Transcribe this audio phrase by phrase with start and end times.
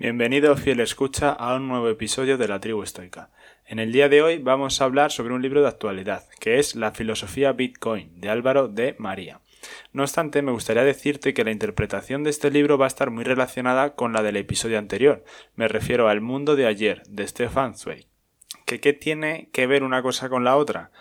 [0.00, 3.30] Bienvenido, fiel escucha, a un nuevo episodio de la tribu estoica.
[3.66, 6.76] En el día de hoy vamos a hablar sobre un libro de actualidad, que es
[6.76, 9.40] La filosofía Bitcoin, de Álvaro de María.
[9.92, 13.24] No obstante, me gustaría decirte que la interpretación de este libro va a estar muy
[13.24, 15.24] relacionada con la del episodio anterior.
[15.56, 18.06] Me refiero al mundo de ayer, de Stefan Zweig.
[18.66, 20.92] ¿Que ¿Qué tiene que ver una cosa con la otra?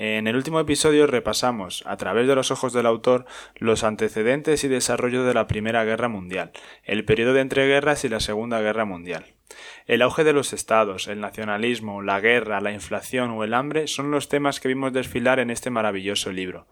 [0.00, 3.24] En el último episodio repasamos, a través de los ojos del autor,
[3.56, 6.52] los antecedentes y desarrollo de la Primera Guerra Mundial,
[6.84, 9.24] el periodo de entreguerras y la Segunda Guerra Mundial.
[9.86, 14.12] El auge de los estados, el nacionalismo, la guerra, la inflación o el hambre son
[14.12, 16.68] los temas que vimos desfilar en este maravilloso libro.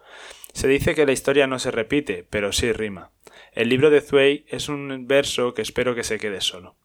[0.53, 3.11] Se dice que la historia no se repite, pero sí rima.
[3.51, 6.77] El libro de Zweig es un verso que espero que se quede solo.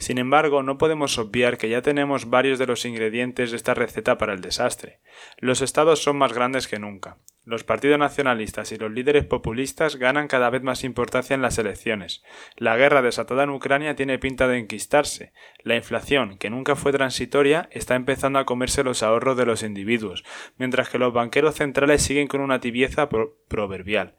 [0.00, 4.16] Sin embargo, no podemos obviar que ya tenemos varios de los ingredientes de esta receta
[4.16, 5.00] para el desastre.
[5.36, 7.18] Los estados son más grandes que nunca.
[7.44, 12.22] Los partidos nacionalistas y los líderes populistas ganan cada vez más importancia en las elecciones.
[12.56, 15.34] La guerra desatada en Ucrania tiene pinta de enquistarse.
[15.64, 20.24] La inflación, que nunca fue transitoria, está empezando a comerse los ahorros de los individuos,
[20.56, 23.10] mientras que los banqueros centrales siguen con una tibieza
[23.48, 24.16] proverbial.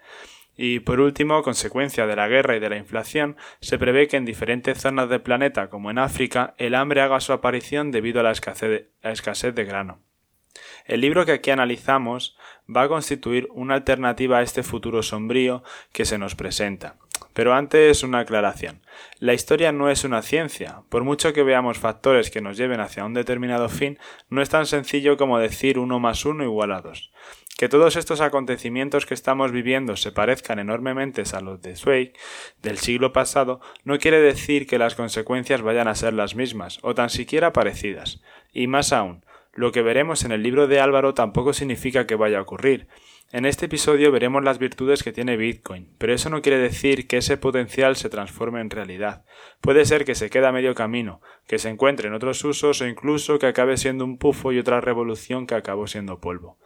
[0.57, 4.25] Y por último, consecuencia de la guerra y de la inflación, se prevé que en
[4.25, 8.31] diferentes zonas del planeta, como en África, el hambre haga su aparición debido a la
[8.31, 9.99] escasez de, grano.
[10.85, 12.38] El libro que aquí analizamos
[12.73, 16.97] va a constituir una alternativa a este futuro sombrío que se nos presenta.
[17.33, 18.81] Pero antes una aclaración.
[19.19, 20.83] La historia no es una ciencia.
[20.89, 23.97] Por mucho que veamos factores que nos lleven hacia un determinado fin,
[24.29, 27.11] no es tan sencillo como decir uno más uno igual a dos.
[27.57, 32.13] Que todos estos acontecimientos que estamos viviendo se parezcan enormemente a los de Zweig
[32.61, 36.95] del siglo pasado no quiere decir que las consecuencias vayan a ser las mismas o
[36.95, 38.21] tan siquiera parecidas.
[38.52, 42.39] Y más aún, lo que veremos en el libro de Álvaro tampoco significa que vaya
[42.39, 42.87] a ocurrir.
[43.33, 47.15] En este episodio veremos las virtudes que tiene Bitcoin, pero eso no quiere decir que
[47.15, 49.23] ese potencial se transforme en realidad.
[49.61, 52.87] Puede ser que se quede a medio camino, que se encuentre en otros usos o
[52.87, 56.59] incluso que acabe siendo un pufo y otra revolución que acabó siendo polvo.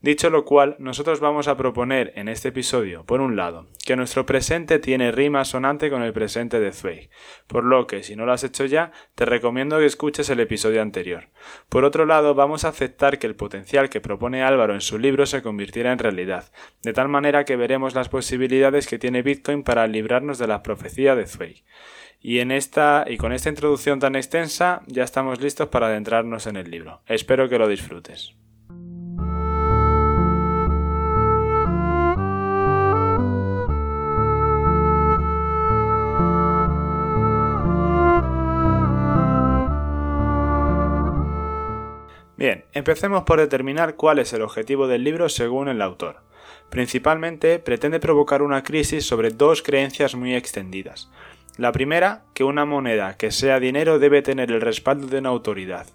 [0.00, 4.24] Dicho lo cual, nosotros vamos a proponer en este episodio, por un lado, que nuestro
[4.26, 7.10] presente tiene rima sonante con el presente de Zweig,
[7.48, 10.82] por lo que, si no lo has hecho ya, te recomiendo que escuches el episodio
[10.82, 11.30] anterior.
[11.68, 15.26] Por otro lado, vamos a aceptar que el potencial que propone Álvaro en su libro
[15.26, 19.88] se convirtiera en realidad, de tal manera que veremos las posibilidades que tiene Bitcoin para
[19.88, 21.64] librarnos de la profecía de Zweig.
[22.20, 26.54] Y en esta y con esta introducción tan extensa ya estamos listos para adentrarnos en
[26.54, 27.02] el libro.
[27.06, 28.36] Espero que lo disfrutes.
[42.38, 46.20] Bien, empecemos por determinar cuál es el objetivo del libro según el autor.
[46.70, 51.10] Principalmente pretende provocar una crisis sobre dos creencias muy extendidas.
[51.56, 55.88] La primera, que una moneda que sea dinero debe tener el respaldo de una autoridad.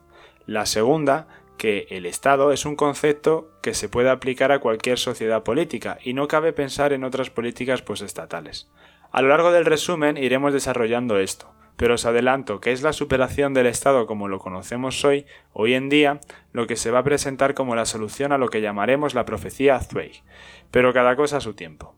[0.45, 5.43] La segunda, que el Estado es un concepto que se puede aplicar a cualquier sociedad
[5.43, 8.69] política y no cabe pensar en otras políticas postestatales.
[9.13, 13.53] A lo largo del resumen iremos desarrollando esto pero os adelanto que es la superación
[13.53, 16.19] del Estado como lo conocemos hoy, hoy en día,
[16.51, 19.79] lo que se va a presentar como la solución a lo que llamaremos la profecía
[19.79, 20.23] Zweig,
[20.71, 21.95] pero cada cosa a su tiempo.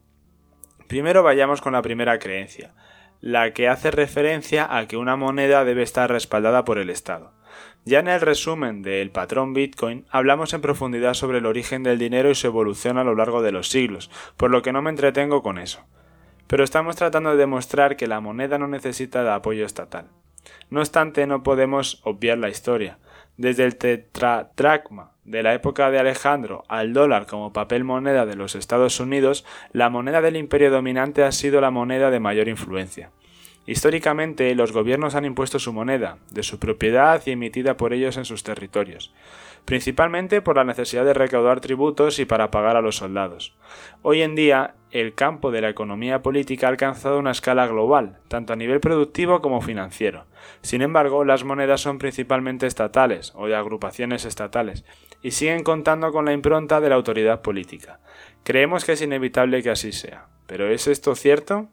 [0.88, 2.74] Primero vayamos con la primera creencia,
[3.22, 7.34] la que hace referencia a que una moneda debe estar respaldada por el Estado.
[7.86, 12.30] Ya en el resumen del patrón Bitcoin hablamos en profundidad sobre el origen del dinero
[12.30, 15.44] y su evolución a lo largo de los siglos, por lo que no me entretengo
[15.44, 15.86] con eso
[16.48, 20.08] pero estamos tratando de demostrar que la moneda no necesita de apoyo estatal.
[20.70, 22.98] No obstante, no podemos obviar la historia.
[23.38, 28.56] Desde el tetradracma de la época de Alejandro al dólar como papel moneda de los
[28.56, 33.12] Estados Unidos, la moneda del imperio dominante ha sido la moneda de mayor influencia.
[33.66, 38.26] Históricamente, los gobiernos han impuesto su moneda, de su propiedad y emitida por ellos en
[38.26, 39.14] sus territorios
[39.66, 43.54] principalmente por la necesidad de recaudar tributos y para pagar a los soldados.
[44.04, 48.54] Hoy en día, el campo de la economía política ha alcanzado una escala global, tanto
[48.54, 50.26] a nivel productivo como financiero.
[50.62, 54.86] Sin embargo, las monedas son principalmente estatales o de agrupaciones estatales
[55.22, 58.00] y siguen contando con la impronta de la autoridad política.
[58.44, 60.28] Creemos que es inevitable que así sea.
[60.46, 61.68] ¿Pero es esto cierto?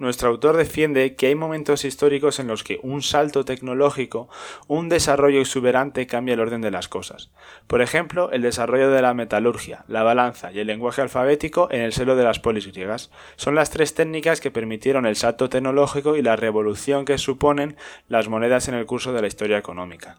[0.00, 4.30] Nuestro autor defiende que hay momentos históricos en los que un salto tecnológico,
[4.66, 7.30] un desarrollo exuberante cambia el orden de las cosas.
[7.66, 11.92] Por ejemplo, el desarrollo de la metalurgia, la balanza y el lenguaje alfabético en el
[11.92, 16.22] seno de las polis griegas son las tres técnicas que permitieron el salto tecnológico y
[16.22, 17.76] la revolución que suponen
[18.08, 20.16] las monedas en el curso de la historia económica.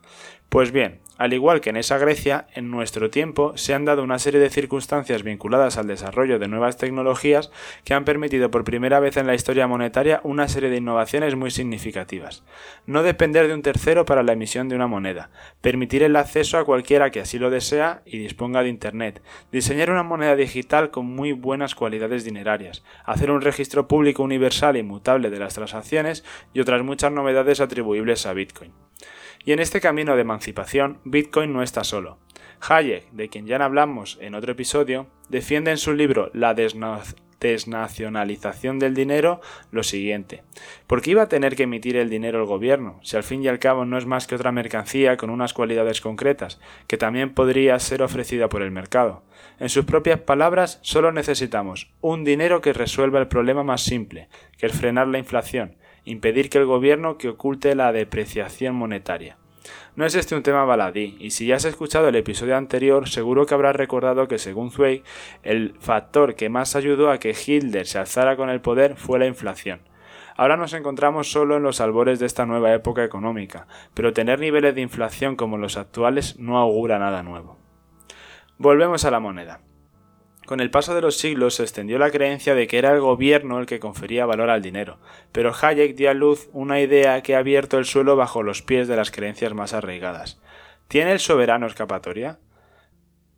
[0.52, 4.20] Pues bien, al igual que en esa Grecia, en nuestro tiempo se han dado una
[4.20, 7.52] serie de circunstancias vinculadas al desarrollo de nuevas tecnologías
[7.86, 11.50] que han permitido por primera vez en la historia monetaria una serie de innovaciones muy
[11.50, 12.44] significativas.
[12.86, 15.32] No depender de un tercero para la emisión de una moneda,
[15.62, 20.04] permitir el acceso a cualquiera que así lo desea y disponga de Internet, diseñar una
[20.04, 25.40] moneda digital con muy buenas cualidades dinerarias, hacer un registro público universal e inmutable de
[25.40, 26.24] las transacciones
[26.54, 28.74] y otras muchas novedades atribuibles a Bitcoin.
[29.44, 32.20] Y en este camino de emancipación, Bitcoin no está solo.
[32.70, 36.54] Hayek, de quien ya hablamos en otro episodio, defiende en su libro La
[37.42, 39.42] desnacionalización del dinero
[39.72, 40.44] lo siguiente.
[40.88, 43.48] ¿Por qué iba a tener que emitir el dinero el gobierno, si al fin y
[43.48, 47.78] al cabo no es más que otra mercancía con unas cualidades concretas, que también podría
[47.80, 49.24] ser ofrecida por el mercado?
[49.60, 54.68] En sus propias palabras, solo necesitamos un dinero que resuelva el problema más simple, que
[54.68, 59.41] es frenar la inflación, impedir que el gobierno que oculte la depreciación monetaria.
[59.96, 63.46] No es este un tema baladí, y si ya has escuchado el episodio anterior, seguro
[63.46, 65.04] que habrás recordado que según Zweig,
[65.44, 69.28] el factor que más ayudó a que Hitler se alzara con el poder fue la
[69.28, 69.82] inflación.
[70.38, 74.74] Ahora nos encontramos solo en los albores de esta nueva época económica, pero tener niveles
[74.74, 77.60] de inflación como los actuales no augura nada nuevo.
[78.58, 79.62] Volvemos a la moneda.
[80.52, 83.58] Con el paso de los siglos se extendió la creencia de que era el gobierno
[83.58, 84.98] el que confería valor al dinero,
[85.32, 88.90] pero Hayek dio a luz una idea que ha abierto el suelo bajo los pies
[88.90, 90.42] de las creencias más arraigadas.
[90.90, 92.38] ¿Tiene el soberano escapatoria?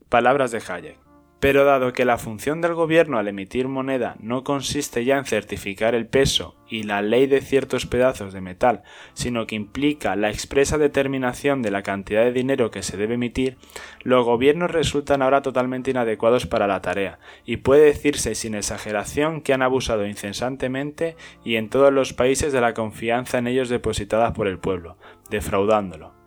[0.10, 1.03] Palabras de Hayek.
[1.44, 5.94] Pero dado que la función del gobierno al emitir moneda no consiste ya en certificar
[5.94, 10.78] el peso y la ley de ciertos pedazos de metal, sino que implica la expresa
[10.78, 13.58] determinación de la cantidad de dinero que se debe emitir,
[14.04, 19.52] los gobiernos resultan ahora totalmente inadecuados para la tarea, y puede decirse sin exageración que
[19.52, 24.48] han abusado incesantemente y en todos los países de la confianza en ellos depositada por
[24.48, 24.96] el pueblo,
[25.30, 26.23] defraudándolo.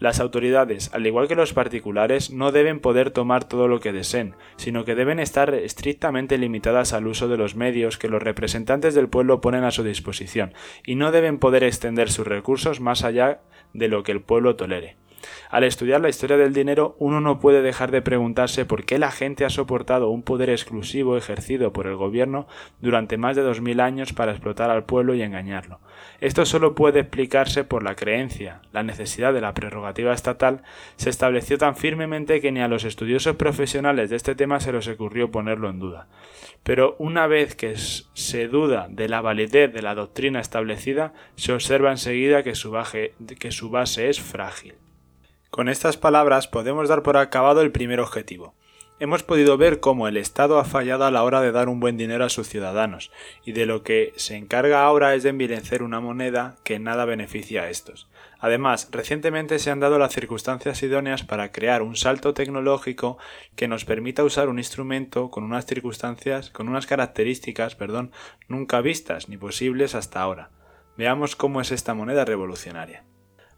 [0.00, 4.34] Las autoridades, al igual que los particulares, no deben poder tomar todo lo que deseen,
[4.56, 9.10] sino que deben estar estrictamente limitadas al uso de los medios que los representantes del
[9.10, 10.54] pueblo ponen a su disposición,
[10.86, 13.42] y no deben poder extender sus recursos más allá
[13.74, 14.99] de lo que el pueblo tolere.
[15.50, 19.10] Al estudiar la historia del dinero, uno no puede dejar de preguntarse por qué la
[19.10, 22.46] gente ha soportado un poder exclusivo ejercido por el gobierno
[22.80, 25.80] durante más de dos mil años para explotar al pueblo y engañarlo.
[26.20, 30.62] Esto solo puede explicarse por la creencia, la necesidad de la prerrogativa estatal
[30.96, 34.88] se estableció tan firmemente que ni a los estudiosos profesionales de este tema se les
[34.88, 36.08] ocurrió ponerlo en duda.
[36.62, 41.90] Pero una vez que se duda de la validez de la doctrina establecida, se observa
[41.90, 42.76] enseguida que su,
[43.38, 44.74] que su base es frágil.
[45.50, 48.54] Con estas palabras podemos dar por acabado el primer objetivo.
[49.00, 51.96] Hemos podido ver cómo el Estado ha fallado a la hora de dar un buen
[51.96, 53.10] dinero a sus ciudadanos,
[53.44, 57.62] y de lo que se encarga ahora es de envilecer una moneda que nada beneficia
[57.62, 58.08] a estos.
[58.38, 63.18] Además, recientemente se han dado las circunstancias idóneas para crear un salto tecnológico
[63.56, 68.12] que nos permita usar un instrumento con unas circunstancias, con unas características, perdón,
[68.46, 70.50] nunca vistas ni posibles hasta ahora.
[70.96, 73.02] Veamos cómo es esta moneda revolucionaria.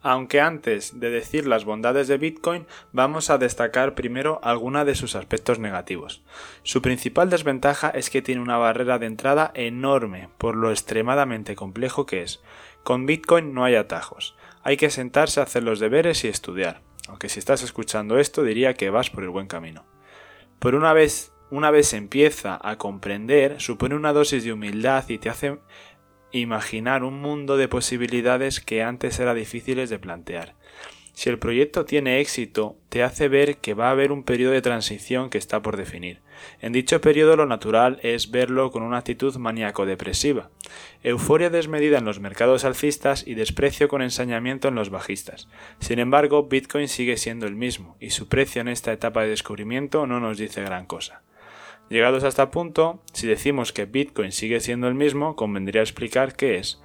[0.03, 5.15] Aunque antes de decir las bondades de Bitcoin, vamos a destacar primero alguna de sus
[5.15, 6.23] aspectos negativos.
[6.65, 12.05] Su principal desventaja es que tiene una barrera de entrada enorme por lo extremadamente complejo
[12.05, 12.43] que es.
[12.83, 14.35] Con Bitcoin no hay atajos.
[14.65, 16.81] Hay que sentarse a hacer los deberes y estudiar.
[17.07, 19.85] Aunque si estás escuchando esto diría que vas por el buen camino.
[20.59, 25.29] Por una vez, una vez empieza a comprender, supone una dosis de humildad y te
[25.29, 25.59] hace
[26.33, 30.55] imaginar un mundo de posibilidades que antes era difíciles de plantear.
[31.15, 34.63] Si el proyecto tiene éxito, te hace ver que va a haber un periodo de
[34.63, 36.21] transición que está por definir.
[36.61, 40.51] En dicho periodo lo natural es verlo con una actitud maníaco-depresiva,
[41.03, 45.49] euforia desmedida en los mercados alcistas y desprecio con ensañamiento en los bajistas.
[45.81, 50.07] Sin embargo, Bitcoin sigue siendo el mismo, y su precio en esta etapa de descubrimiento
[50.07, 51.23] no nos dice gran cosa.
[51.89, 56.57] Llegados a este punto, si decimos que Bitcoin sigue siendo el mismo, convendría explicar qué
[56.57, 56.81] es.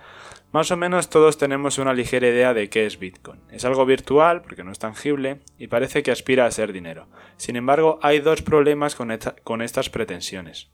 [0.52, 3.40] Más o menos todos tenemos una ligera idea de qué es Bitcoin.
[3.52, 7.08] Es algo virtual, porque no es tangible, y parece que aspira a ser dinero.
[7.38, 10.70] Sin embargo, hay dos problemas con, con estas pretensiones.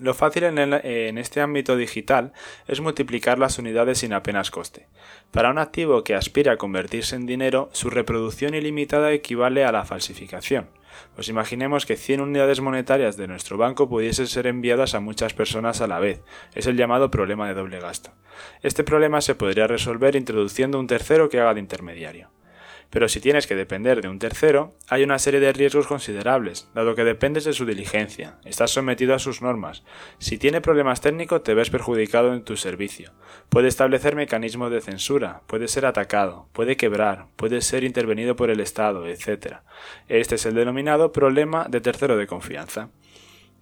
[0.00, 2.32] Lo fácil en, este ámbito digital
[2.66, 4.88] es multiplicar las unidades sin apenas coste.
[5.30, 9.84] Para un activo que aspira a convertirse en dinero, su reproducción ilimitada equivale a la
[9.84, 10.70] falsificación.
[11.14, 15.80] Pues imaginemos que 100 unidades monetarias de nuestro banco pudiesen ser enviadas a muchas personas
[15.80, 16.22] a la vez.
[16.54, 18.12] Es el llamado problema de doble gasto.
[18.62, 22.30] Este problema se podría resolver introduciendo un tercero que haga de intermediario.
[22.92, 26.94] Pero si tienes que depender de un tercero, hay una serie de riesgos considerables, dado
[26.94, 29.82] que dependes de su diligencia, estás sometido a sus normas.
[30.18, 33.12] Si tiene problemas técnicos, te ves perjudicado en tu servicio.
[33.48, 38.60] Puede establecer mecanismos de censura, puede ser atacado, puede quebrar, puede ser intervenido por el
[38.60, 39.60] Estado, etc.
[40.08, 42.90] Este es el denominado problema de tercero de confianza.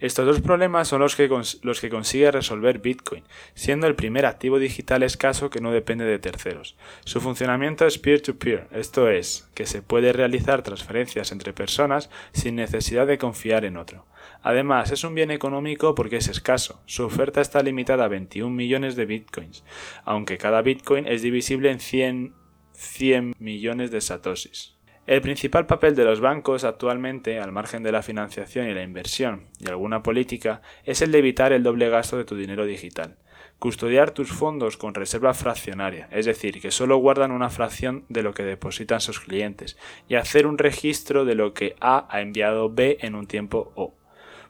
[0.01, 3.23] Estos dos problemas son los que, los que consigue resolver Bitcoin,
[3.55, 6.75] siendo el primer activo digital escaso que no depende de terceros.
[7.05, 13.07] Su funcionamiento es peer-to-peer, esto es, que se puede realizar transferencias entre personas sin necesidad
[13.07, 14.07] de confiar en otro.
[14.43, 16.81] Además, es un bien económico porque es escaso.
[16.87, 19.65] Su oferta está limitada a 21 millones de bitcoins,
[20.05, 22.35] aunque cada bitcoin es divisible en 100,
[22.73, 24.80] 100 millones de satoshis.
[25.11, 29.49] El principal papel de los bancos actualmente, al margen de la financiación y la inversión
[29.59, 33.17] y alguna política, es el de evitar el doble gasto de tu dinero digital.
[33.59, 38.35] Custodiar tus fondos con reserva fraccionaria, es decir, que solo guardan una fracción de lo
[38.35, 39.77] que depositan sus clientes,
[40.09, 43.97] y hacer un registro de lo que A ha enviado B en un tiempo O.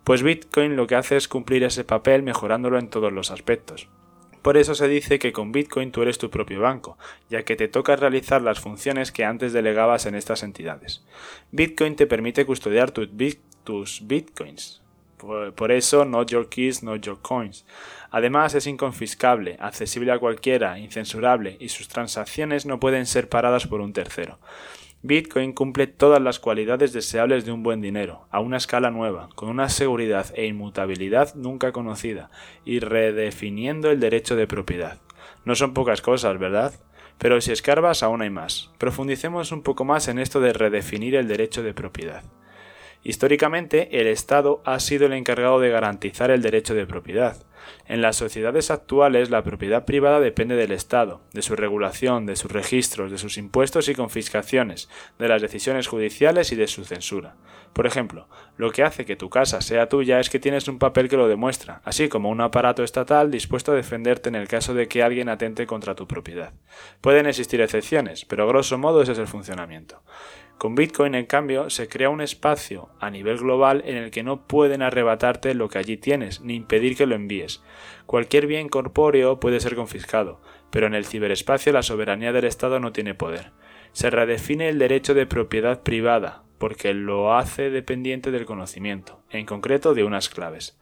[0.05, 3.89] Pues Bitcoin lo que hace es cumplir ese papel mejorándolo en todos los aspectos.
[4.43, 6.97] Por eso se dice que con Bitcoin tú eres tu propio banco,
[7.29, 11.05] ya que te toca realizar las funciones que antes delegabas en estas entidades.
[11.53, 14.81] Bitcoin te permite custodiar tus, Bitcoins.
[15.19, 17.67] Por, eso, not your keys, not your coins.
[18.11, 23.83] Además, es inconfiscable, accesible a cualquiera, incensurable, y sus transacciones no pueden ser paradas por
[23.83, 24.39] un tercero.
[25.03, 29.49] Bitcoin cumple todas las cualidades deseables de un buen dinero, a una escala nueva, con
[29.49, 32.31] una seguridad e inmutabilidad nunca conocida,
[32.67, 34.99] y redefiniendo el derecho de propiedad.
[35.47, 36.75] No son pocas cosas, ¿verdad?
[37.17, 38.71] Pero si escarbas aún hay más.
[38.77, 42.23] Profundicemos un poco más en esto de redefinir el derecho de propiedad.
[43.03, 47.37] Históricamente, el Estado ha sido el encargado de garantizar el derecho de propiedad.
[47.87, 52.51] En las sociedades actuales, la propiedad privada depende del Estado, de su regulación, de sus
[52.51, 54.89] registros, de sus impuestos y confiscaciones,
[55.19, 57.37] de las decisiones judiciales y de su censura.
[57.73, 61.09] Por ejemplo, lo que hace que tu casa sea tuya es que tienes un papel
[61.09, 64.89] que lo demuestra, así como un aparato estatal dispuesto a defenderte en el caso de
[64.89, 66.53] que alguien atente contra tu propiedad.
[67.01, 70.03] Pueden existir excepciones, pero grosso modo ese es el funcionamiento.
[70.61, 74.47] Con Bitcoin, en cambio, se crea un espacio a nivel global en el que no
[74.47, 77.63] pueden arrebatarte lo que allí tienes, ni impedir que lo envíes.
[78.05, 80.39] Cualquier bien corpóreo puede ser confiscado,
[80.69, 83.53] pero en el ciberespacio la soberanía del Estado no tiene poder.
[83.93, 89.95] Se redefine el derecho de propiedad privada, porque lo hace dependiente del conocimiento, en concreto
[89.95, 90.79] de unas claves.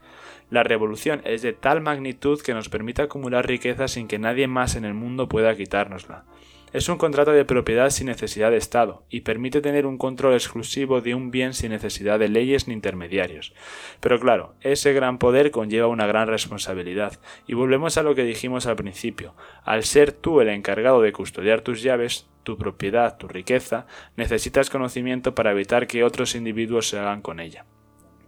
[0.49, 4.75] La revolución es de tal magnitud que nos permite acumular riqueza sin que nadie más
[4.75, 6.25] en el mundo pueda quitárnosla.
[6.71, 11.01] Es un contrato de propiedad sin necesidad de Estado y permite tener un control exclusivo
[11.01, 13.55] de un bien sin necesidad de leyes ni intermediarios.
[13.99, 18.67] Pero claro, ese gran poder conlleva una gran responsabilidad y volvemos a lo que dijimos
[18.67, 19.33] al principio.
[19.63, 25.33] Al ser tú el encargado de custodiar tus llaves, tu propiedad, tu riqueza, necesitas conocimiento
[25.33, 27.65] para evitar que otros individuos se hagan con ella.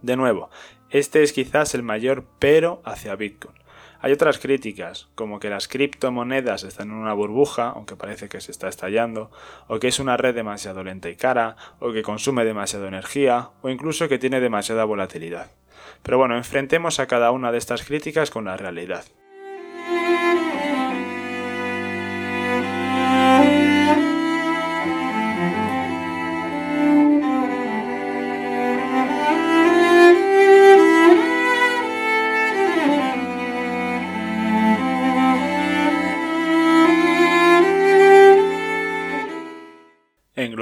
[0.02, 0.50] De nuevo,
[0.90, 3.61] este es quizás el mayor pero hacia Bitcoin.
[4.04, 8.52] Hay otras críticas, como que las criptomonedas están en una burbuja, aunque parece que se
[8.52, 9.30] está estallando,
[9.68, 13.70] o que es una red demasiado lenta y cara, o que consume demasiada energía, o
[13.70, 15.52] incluso que tiene demasiada volatilidad.
[16.02, 19.06] Pero bueno, enfrentemos a cada una de estas críticas con la realidad.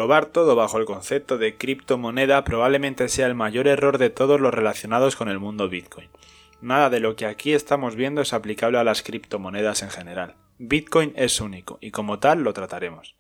[0.10, 5.16] Todo bajo el concepto de criptomoneda probablemente sea el mayor error de todos los relacionados
[5.16, 6.10] con el mundo Bitcoin.
[6.62, 10.34] Nada de lo que aquí estamos viendo es aplicable a las criptomonedas en general.
[10.58, 13.18] Bitcoin es único y como tal lo trataremos.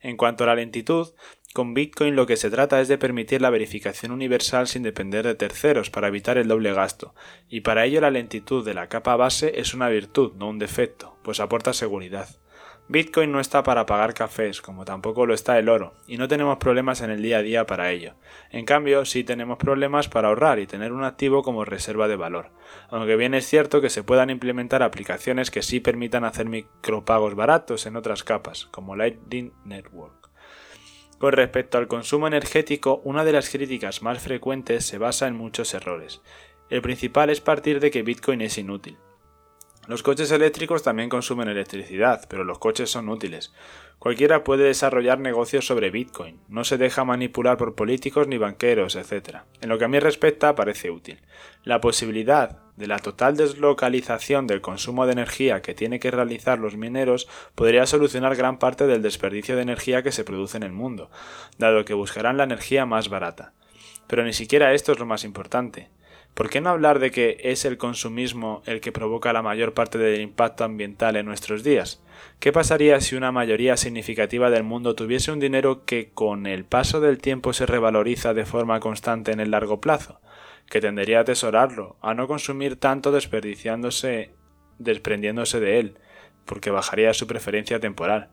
[0.00, 1.08] En cuanto a la lentitud,
[1.52, 5.34] con Bitcoin lo que se trata es de permitir la verificación universal sin depender de
[5.34, 7.14] terceros para evitar el doble gasto,
[7.50, 11.18] y para ello la lentitud de la capa base es una virtud, no un defecto,
[11.22, 12.39] pues aporta seguridad.
[12.90, 16.58] Bitcoin no está para pagar cafés, como tampoco lo está el oro, y no tenemos
[16.58, 18.14] problemas en el día a día para ello.
[18.50, 22.50] En cambio, sí tenemos problemas para ahorrar y tener un activo como reserva de valor,
[22.88, 27.86] aunque bien es cierto que se puedan implementar aplicaciones que sí permitan hacer micropagos baratos
[27.86, 30.28] en otras capas, como Lightning Network.
[31.18, 35.74] Con respecto al consumo energético, una de las críticas más frecuentes se basa en muchos
[35.74, 36.22] errores.
[36.70, 38.98] El principal es partir de que Bitcoin es inútil.
[39.86, 43.52] Los coches eléctricos también consumen electricidad, pero los coches son útiles.
[43.98, 49.40] Cualquiera puede desarrollar negocios sobre Bitcoin, no se deja manipular por políticos ni banqueros, etc.
[49.60, 51.20] En lo que a mí respecta parece útil.
[51.64, 56.76] La posibilidad de la total deslocalización del consumo de energía que tiene que realizar los
[56.76, 61.10] mineros podría solucionar gran parte del desperdicio de energía que se produce en el mundo,
[61.58, 63.52] dado que buscarán la energía más barata.
[64.06, 65.90] Pero ni siquiera esto es lo más importante.
[66.34, 69.98] ¿Por qué no hablar de que es el consumismo el que provoca la mayor parte
[69.98, 72.02] del impacto ambiental en nuestros días?
[72.38, 77.00] ¿Qué pasaría si una mayoría significativa del mundo tuviese un dinero que con el paso
[77.00, 80.20] del tiempo se revaloriza de forma constante en el largo plazo?
[80.70, 84.30] Que tendería a atesorarlo, a no consumir tanto desperdiciándose,
[84.78, 85.98] desprendiéndose de él,
[86.46, 88.30] porque bajaría su preferencia temporal.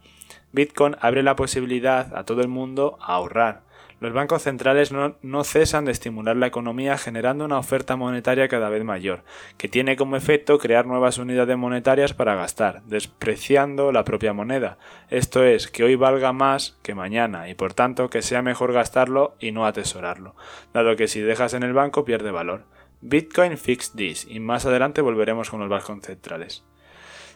[0.52, 3.64] Bitcoin abre la posibilidad a todo el mundo a ahorrar,
[4.00, 8.84] los bancos centrales no, cesan de estimular la economía generando una oferta monetaria cada vez
[8.84, 9.24] mayor,
[9.58, 14.78] que tiene como efecto crear nuevas unidades monetarias para gastar, despreciando la propia moneda.
[15.10, 19.36] Esto es, que hoy valga más que mañana y por tanto que sea mejor gastarlo
[19.40, 20.36] y no atesorarlo,
[20.74, 22.66] dado que si dejas en el banco pierde valor.
[23.02, 26.64] Bitcoin fixed this y más adelante volveremos con los bancos centrales.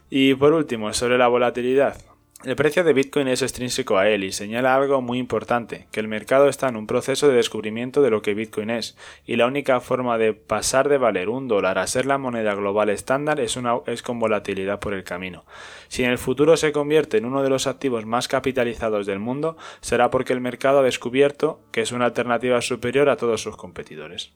[0.09, 2.10] Y por último, sobre la volatilidad.
[2.43, 6.07] El precio de Bitcoin es extrínseco a él y señala algo muy importante, que el
[6.07, 9.79] mercado está en un proceso de descubrimiento de lo que Bitcoin es, y la única
[9.79, 14.01] forma de pasar de valer un dólar a ser la moneda global estándar es, es
[14.01, 15.45] con volatilidad por el camino.
[15.87, 19.55] Si en el futuro se convierte en uno de los activos más capitalizados del mundo,
[19.81, 24.31] será porque el mercado ha descubierto que es una alternativa superior a todos sus competidores.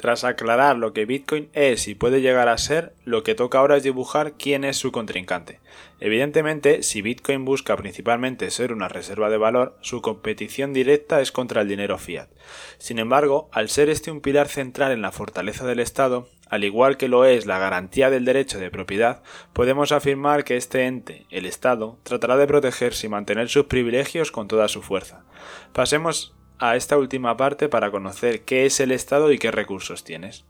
[0.00, 3.76] Tras aclarar lo que Bitcoin es y puede llegar a ser, lo que toca ahora
[3.76, 5.60] es dibujar quién es su contrincante.
[6.00, 11.60] Evidentemente, si Bitcoin busca principalmente ser una reserva de valor, su competición directa es contra
[11.60, 12.30] el dinero fiat.
[12.78, 16.96] Sin embargo, al ser este un pilar central en la fortaleza del Estado, al igual
[16.96, 21.44] que lo es la garantía del derecho de propiedad, podemos afirmar que este ente, el
[21.44, 25.24] Estado, tratará de protegerse y mantener sus privilegios con toda su fuerza.
[25.74, 30.44] Pasemos a esta última parte para conocer qué es el Estado y qué recursos tienes.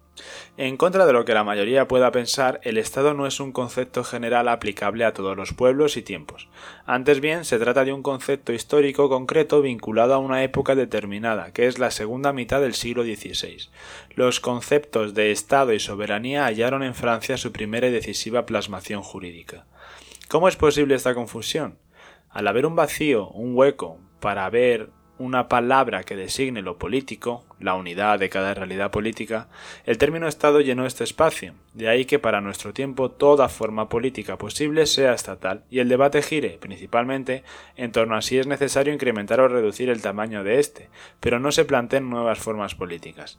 [0.57, 4.03] En contra de lo que la mayoría pueda pensar, el Estado no es un concepto
[4.05, 6.49] general aplicable a todos los pueblos y tiempos.
[6.85, 11.69] Antes bien, se trata de un concepto histórico concreto vinculado a una época determinada, que
[11.69, 13.69] es la segunda mitad del siglo XVI.
[14.15, 19.65] Los conceptos de Estado y soberanía hallaron en Francia su primera y decisiva plasmación jurídica.
[20.29, 21.79] ¿Cómo es posible esta confusión?
[22.29, 24.91] Al haber un vacío, un hueco, para ver
[25.21, 29.49] una palabra que designe lo político, la unidad de cada realidad política,
[29.85, 34.39] el término Estado llenó este espacio, de ahí que para nuestro tiempo toda forma política
[34.39, 37.45] posible sea estatal, y el debate gire, principalmente,
[37.77, 40.89] en torno a si es necesario incrementar o reducir el tamaño de éste,
[41.21, 43.39] pero no se planteen nuevas formas políticas.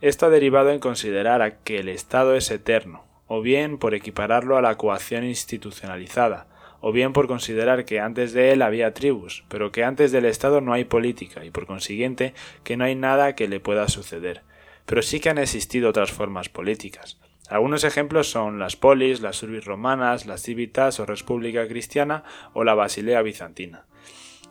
[0.00, 4.56] Esto ha derivado en considerar a que el Estado es eterno, o bien por equipararlo
[4.56, 6.46] a la coacción institucionalizada,
[6.80, 10.60] o bien por considerar que antes de él había tribus, pero que antes del Estado
[10.60, 12.34] no hay política y por consiguiente
[12.64, 14.42] que no hay nada que le pueda suceder.
[14.84, 17.18] Pero sí que han existido otras formas políticas.
[17.48, 22.74] Algunos ejemplos son las polis, las urbis romanas, las civitas o república cristiana o la
[22.74, 23.86] basilea bizantina.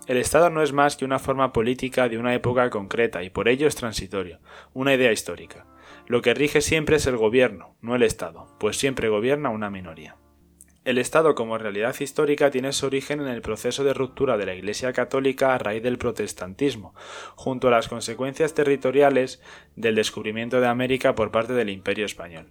[0.08, 3.50] El Estado no es más que una forma política de una época concreta y por
[3.50, 4.40] ello es transitorio,
[4.74, 5.66] una idea histórica.
[6.08, 10.16] Lo que rige siempre es el gobierno, no el Estado, pues siempre gobierna una minoría.
[10.86, 14.54] El Estado como realidad histórica tiene su origen en el proceso de ruptura de la
[14.54, 16.94] Iglesia católica a raíz del protestantismo,
[17.34, 19.42] junto a las consecuencias territoriales
[19.76, 22.46] del descubrimiento de América por parte del Imperio español.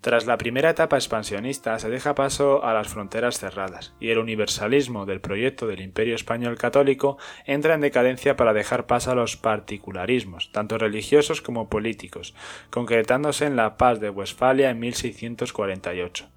[0.00, 5.06] Tras la primera etapa expansionista se deja paso a las fronteras cerradas, y el universalismo
[5.06, 10.50] del proyecto del Imperio español católico entra en decadencia para dejar paso a los particularismos,
[10.50, 12.34] tanto religiosos como políticos,
[12.70, 16.30] concretándose en la paz de Westfalia en 1648.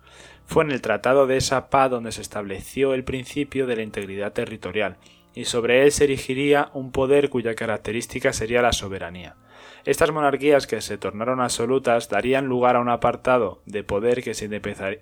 [0.46, 4.98] Fue en el Tratado de esa donde se estableció el principio de la integridad territorial,
[5.36, 9.36] y sobre él se erigiría un poder cuya característica sería la soberanía.
[9.86, 14.50] Estas monarquías que se tornaron absolutas darían lugar a un apartado de poder que se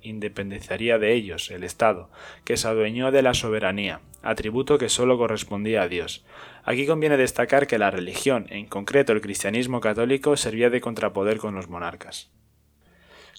[0.02, 2.10] independizaría de ellos, el Estado,
[2.46, 6.26] que se adueñó de la soberanía, atributo que sólo correspondía a Dios.
[6.64, 11.56] Aquí conviene destacar que la religión, en concreto el cristianismo católico, servía de contrapoder con
[11.56, 12.32] los monarcas.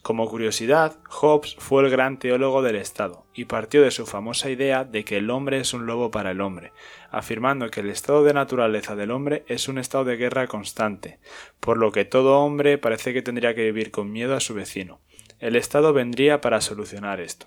[0.03, 4.83] Como curiosidad, Hobbes fue el gran teólogo del Estado, y partió de su famosa idea
[4.83, 6.73] de que el hombre es un lobo para el hombre,
[7.12, 11.21] afirmando que el estado de naturaleza del hombre es un estado de guerra constante,
[11.61, 15.01] por lo que todo hombre parece que tendría que vivir con miedo a su vecino.
[15.38, 17.47] El Estado vendría para solucionar esto.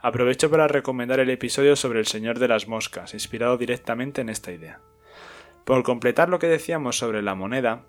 [0.00, 4.52] Aprovecho para recomendar el episodio sobre el Señor de las Moscas, inspirado directamente en esta
[4.52, 4.80] idea.
[5.64, 7.86] Por completar lo que decíamos sobre la moneda,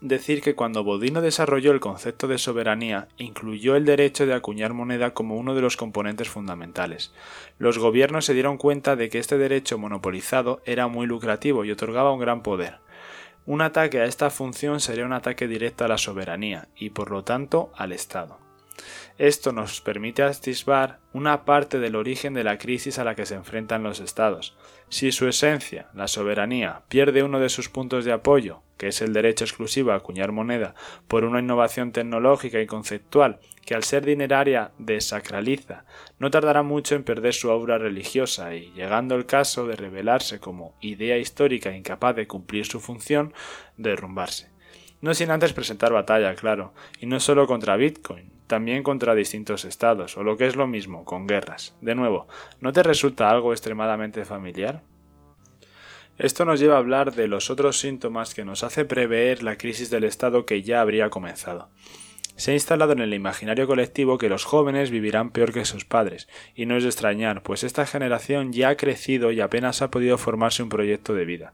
[0.00, 5.14] decir que cuando Bodino desarrolló el concepto de soberanía, incluyó el derecho de acuñar moneda
[5.14, 7.12] como uno de los componentes fundamentales.
[7.58, 12.12] Los gobiernos se dieron cuenta de que este derecho monopolizado era muy lucrativo y otorgaba
[12.12, 12.78] un gran poder.
[13.46, 17.24] Un ataque a esta función sería un ataque directo a la soberanía y por lo
[17.24, 18.43] tanto al Estado.
[19.18, 23.36] Esto nos permite atisbar una parte del origen de la crisis a la que se
[23.36, 24.56] enfrentan los estados.
[24.88, 29.12] Si su esencia, la soberanía, pierde uno de sus puntos de apoyo, que es el
[29.12, 30.74] derecho exclusivo a acuñar moneda,
[31.06, 35.84] por una innovación tecnológica y conceptual que al ser dineraria desacraliza,
[36.18, 40.74] no tardará mucho en perder su aura religiosa y, llegando el caso de revelarse como
[40.80, 43.32] idea histórica incapaz de cumplir su función,
[43.76, 44.50] derrumbarse.
[45.00, 50.16] No sin antes presentar batalla, claro, y no solo contra Bitcoin, también contra distintos estados,
[50.16, 51.76] o lo que es lo mismo, con guerras.
[51.80, 52.26] De nuevo,
[52.60, 54.82] ¿no te resulta algo extremadamente familiar?
[56.16, 59.90] Esto nos lleva a hablar de los otros síntomas que nos hace prever la crisis
[59.90, 61.70] del Estado que ya habría comenzado.
[62.36, 66.28] Se ha instalado en el imaginario colectivo que los jóvenes vivirán peor que sus padres,
[66.54, 70.18] y no es de extrañar, pues esta generación ya ha crecido y apenas ha podido
[70.18, 71.52] formarse un proyecto de vida.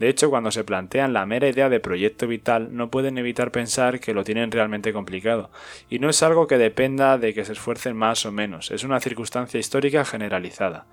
[0.00, 4.00] De hecho, cuando se plantean la mera idea de proyecto vital, no pueden evitar pensar
[4.00, 5.50] que lo tienen realmente complicado.
[5.90, 8.98] Y no es algo que dependa de que se esfuercen más o menos, es una
[8.98, 10.86] circunstancia histórica generalizada.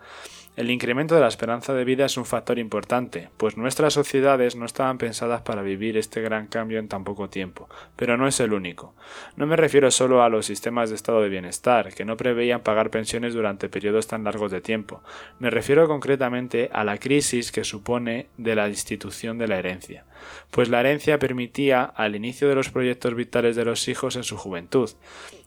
[0.57, 4.65] El incremento de la esperanza de vida es un factor importante, pues nuestras sociedades no
[4.65, 8.53] estaban pensadas para vivir este gran cambio en tan poco tiempo, pero no es el
[8.53, 8.95] único.
[9.35, 12.89] No me refiero solo a los sistemas de estado de bienestar, que no preveían pagar
[12.89, 15.03] pensiones durante periodos tan largos de tiempo.
[15.37, 20.05] Me refiero concretamente a la crisis que supone de la institución de la herencia,
[20.49, 24.37] pues la herencia permitía al inicio de los proyectos vitales de los hijos en su
[24.37, 24.89] juventud.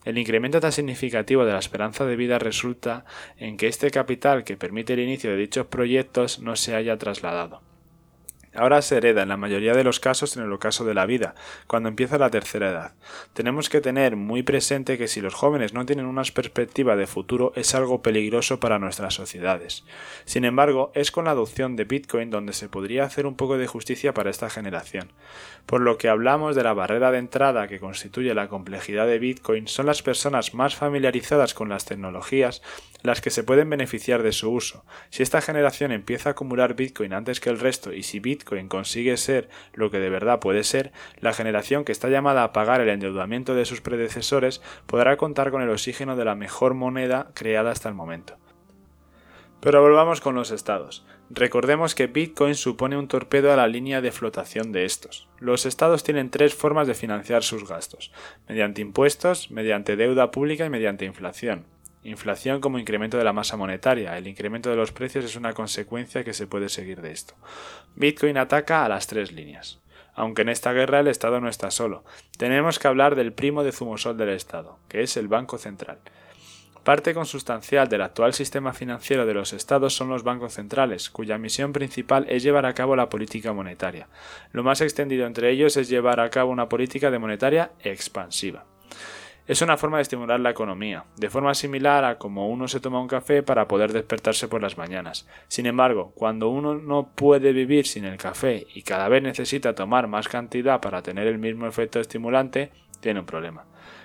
[0.04, 3.04] El incremento tan significativo de la esperanza de vida resulta
[3.36, 7.69] en que este capital que permite el inicio de dichos proyectos no se haya trasladado.
[8.54, 11.34] Ahora se hereda en la mayoría de los casos en el ocaso de la vida,
[11.66, 12.92] cuando empieza la tercera edad.
[13.32, 17.52] Tenemos que tener muy presente que si los jóvenes no tienen una perspectiva de futuro
[17.56, 19.84] es algo peligroso para nuestras sociedades.
[20.24, 23.66] Sin embargo, es con la adopción de Bitcoin donde se podría hacer un poco de
[23.66, 25.12] justicia para esta generación.
[25.66, 29.68] Por lo que hablamos de la barrera de entrada que constituye la complejidad de Bitcoin,
[29.68, 32.62] son las personas más familiarizadas con las tecnologías
[33.02, 34.84] las que se pueden beneficiar de su uso.
[35.10, 39.16] Si esta generación empieza a acumular Bitcoin antes que el resto y si Bitcoin consigue
[39.16, 42.88] ser lo que de verdad puede ser, la generación que está llamada a pagar el
[42.88, 47.88] endeudamiento de sus predecesores podrá contar con el oxígeno de la mejor moneda creada hasta
[47.88, 48.36] el momento.
[49.60, 51.04] Pero volvamos con los estados.
[51.28, 55.28] Recordemos que Bitcoin supone un torpedo a la línea de flotación de estos.
[55.38, 58.10] Los estados tienen tres formas de financiar sus gastos,
[58.48, 61.66] mediante impuestos, mediante deuda pública y mediante inflación.
[62.02, 64.16] Inflación como incremento de la masa monetaria.
[64.16, 67.34] El incremento de los precios es una consecuencia que se puede seguir de esto.
[67.94, 69.80] Bitcoin ataca a las tres líneas.
[70.14, 72.04] Aunque en esta guerra el Estado no está solo.
[72.38, 75.98] Tenemos que hablar del primo de zumosol del Estado, que es el Banco Central.
[76.84, 81.74] Parte consustancial del actual sistema financiero de los estados son los bancos centrales, cuya misión
[81.74, 84.08] principal es llevar a cabo la política monetaria.
[84.52, 88.64] Lo más extendido entre ellos es llevar a cabo una política de monetaria expansiva.
[89.50, 93.00] Es una forma de estimular la economía, de forma similar a como uno se toma
[93.00, 95.26] un café para poder despertarse por las mañanas.
[95.48, 100.06] Sin embargo, cuando uno no puede vivir sin el café y cada vez necesita tomar
[100.06, 103.64] más cantidad para tener el mismo efecto estimulante, tiene un problema.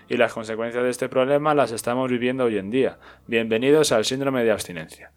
[0.10, 2.98] Y las consecuencias de este problema las estamos viviendo hoy en día.
[3.28, 5.12] Bienvenidos al síndrome de abstinencia.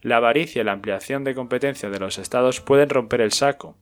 [0.00, 3.76] La avaricia y la ampliación de competencia de los estados pueden romper el saco,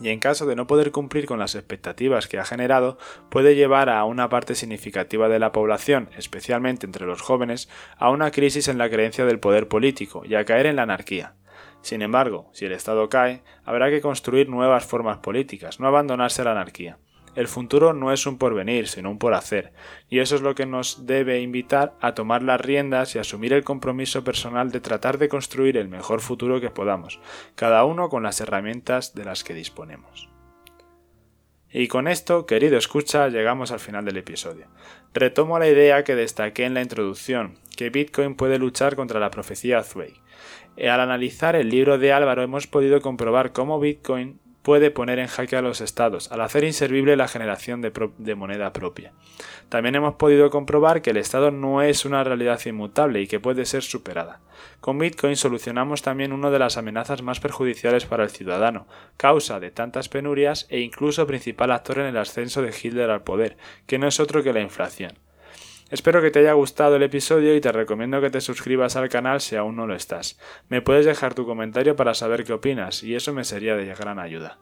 [0.00, 2.98] y en caso de no poder cumplir con las expectativas que ha generado,
[3.30, 8.30] puede llevar a una parte significativa de la población, especialmente entre los jóvenes, a una
[8.30, 11.34] crisis en la creencia del poder político y a caer en la anarquía.
[11.82, 16.46] Sin embargo, si el Estado cae, habrá que construir nuevas formas políticas, no abandonarse a
[16.46, 16.98] la anarquía.
[17.34, 19.72] El futuro no es un porvenir, sino un por hacer,
[20.08, 23.64] y eso es lo que nos debe invitar a tomar las riendas y asumir el
[23.64, 27.20] compromiso personal de tratar de construir el mejor futuro que podamos,
[27.54, 30.28] cada uno con las herramientas de las que disponemos.
[31.70, 34.66] Y con esto, querido escucha, llegamos al final del episodio.
[35.12, 39.82] Retomo la idea que destaqué en la introducción, que Bitcoin puede luchar contra la profecía
[39.82, 40.14] Zweig.
[40.78, 45.56] Al analizar el libro de Álvaro hemos podido comprobar cómo Bitcoin puede poner en jaque
[45.56, 49.12] a los estados, al hacer inservible la generación de, moneda propia.
[49.68, 53.64] También hemos podido comprobar que el estado no es una realidad inmutable y que puede
[53.66, 54.40] ser superada.
[54.80, 59.70] Con Bitcoin solucionamos también una de las amenazas más perjudiciales para el ciudadano, causa de
[59.70, 64.06] tantas penurias e incluso principal actor en el ascenso de Hitler al poder, que no
[64.06, 65.12] es otro que la inflación.
[65.90, 69.40] Espero que te haya gustado el episodio y te recomiendo que te suscribas al canal
[69.40, 70.38] si aún no lo estás.
[70.68, 74.18] Me puedes dejar tu comentario para saber qué opinas y eso me sería de gran
[74.18, 74.58] ayuda.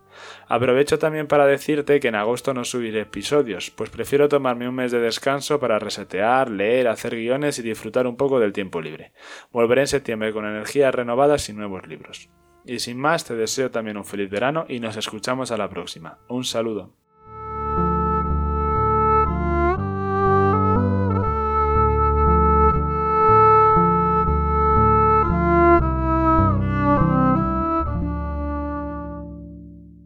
[0.46, 4.92] Aprovecho también para decirte que en agosto no subiré episodios, pues prefiero tomarme un mes
[4.92, 9.12] de descanso para resetear, leer, hacer guiones y disfrutar un poco del tiempo libre.
[9.50, 12.30] Volveré en septiembre con energías renovadas y nuevos libros.
[12.64, 16.18] Y sin más, te deseo también un feliz verano y nos escuchamos a la próxima.
[16.28, 17.05] Un saludo.